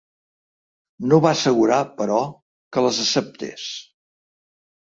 [1.11, 2.17] No va assegurar, però,
[2.73, 3.69] que les acceptés.